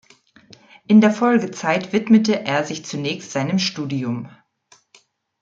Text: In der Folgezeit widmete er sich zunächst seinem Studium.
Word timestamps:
In 0.87 0.99
der 0.99 1.11
Folgezeit 1.11 1.93
widmete 1.93 2.39
er 2.43 2.63
sich 2.63 2.83
zunächst 2.85 3.33
seinem 3.33 3.59
Studium. 3.59 4.29